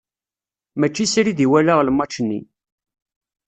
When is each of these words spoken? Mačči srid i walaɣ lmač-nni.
Mačči 0.79 1.05
srid 1.13 1.39
i 1.45 1.47
walaɣ 1.51 1.79
lmač-nni. 1.87 2.39